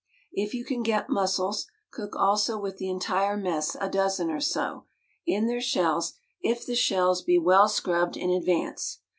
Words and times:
If 0.33 0.55
you 0.55 0.65
can 0.65 0.81
get 0.81 1.11
mus 1.11 1.35
sels, 1.35 1.67
cook 1.91 2.15
also 2.15 2.57
with 2.59 2.77
the 2.77 2.89
entire 2.89 3.37
mess, 3.37 3.77
a 3.79 3.87
dozen 3.87 4.31
or 4.31 4.39
so,— 4.41 4.85
in 5.27 5.45
their 5.45 5.61
shells 5.61 6.13
if 6.41 6.65
the 6.65 6.73
shells 6.73 7.21
be 7.21 7.37
well 7.37 7.69
scrubbed 7.69 8.17
in 8.17 8.31
advance. 8.31 9.01